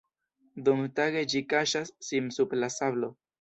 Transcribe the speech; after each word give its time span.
Dumtage 0.69 1.21
ĝi 1.33 1.41
kaŝas 1.53 1.93
sin 2.09 2.33
sub 2.39 2.57
la 2.63 2.73
sablo. 2.79 3.13